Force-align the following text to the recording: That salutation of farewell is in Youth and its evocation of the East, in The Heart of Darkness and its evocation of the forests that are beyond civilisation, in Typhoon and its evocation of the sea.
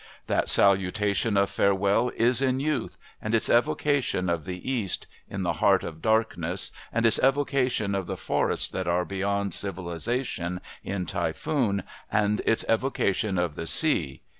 That 0.25 0.49
salutation 0.49 1.37
of 1.37 1.51
farewell 1.51 2.09
is 2.15 2.41
in 2.41 2.59
Youth 2.59 2.97
and 3.21 3.35
its 3.35 3.51
evocation 3.51 4.31
of 4.31 4.45
the 4.45 4.57
East, 4.67 5.05
in 5.29 5.43
The 5.43 5.53
Heart 5.61 5.83
of 5.83 6.01
Darkness 6.01 6.71
and 6.91 7.05
its 7.05 7.19
evocation 7.19 7.93
of 7.93 8.07
the 8.07 8.17
forests 8.17 8.67
that 8.69 8.87
are 8.87 9.05
beyond 9.05 9.53
civilisation, 9.53 10.59
in 10.83 11.05
Typhoon 11.05 11.83
and 12.11 12.41
its 12.47 12.65
evocation 12.67 13.37
of 13.37 13.53
the 13.53 13.67
sea. 13.67 14.23